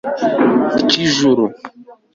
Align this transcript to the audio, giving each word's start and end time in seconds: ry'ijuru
ry'ijuru 0.83 1.43